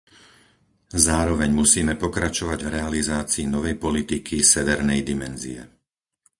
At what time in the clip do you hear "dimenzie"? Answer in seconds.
5.09-5.59